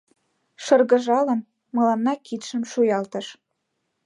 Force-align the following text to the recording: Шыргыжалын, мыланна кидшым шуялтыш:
Шыргыжалын, 0.63 1.41
мыланна 1.75 2.13
кидшым 2.27 2.61
шуялтыш: 2.71 3.27